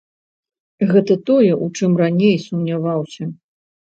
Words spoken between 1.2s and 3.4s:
тое, у чым раней сумняваўся.